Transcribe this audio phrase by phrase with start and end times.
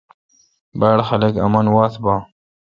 [0.79, 2.19] باڑ خلق آمن واتھ باں۔